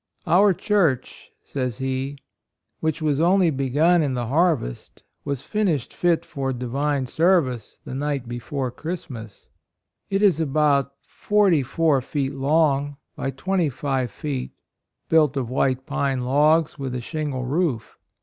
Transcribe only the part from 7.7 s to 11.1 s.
the night before Christmas. It is about